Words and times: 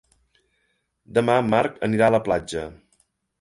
Demà 1.17 1.35
en 1.41 1.51
Marc 1.55 1.77
anirà 1.89 2.09
a 2.09 2.15
la 2.17 2.23
platja. 2.29 2.65